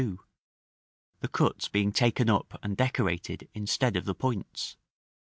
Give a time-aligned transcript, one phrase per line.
[0.01, 0.17] 2,
[1.19, 4.75] the cuts being taken up and decorated instead of the points.